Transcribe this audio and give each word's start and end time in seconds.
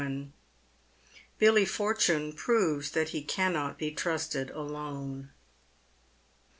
BILLY 1.37 1.63
FORTUNE 1.65 2.33
PROVES 2.33 2.89
THAT 2.89 3.09
HE 3.09 3.21
CANNOT 3.23 3.77
BE 3.77 3.91
TRUSTED 3.91 4.49
ALONE. 4.49 5.29